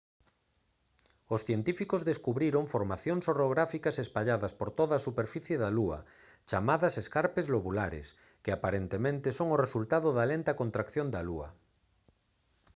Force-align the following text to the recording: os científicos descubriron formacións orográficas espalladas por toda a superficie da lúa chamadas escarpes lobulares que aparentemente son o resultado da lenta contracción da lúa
os 1.35 1.41
científicos 1.47 2.05
descubriron 2.11 2.65
formacións 2.73 3.23
orográficas 3.33 3.95
espalladas 4.05 4.53
por 4.59 4.69
toda 4.79 4.93
a 4.97 5.03
superficie 5.07 5.57
da 5.63 5.69
lúa 5.77 5.99
chamadas 6.49 6.93
escarpes 7.03 7.45
lobulares 7.53 8.07
que 8.43 8.51
aparentemente 8.53 9.27
son 9.37 9.47
o 9.55 9.61
resultado 9.65 10.09
da 10.17 10.25
lenta 10.31 10.57
contracción 10.61 11.07
da 11.15 11.21
lúa 11.29 11.49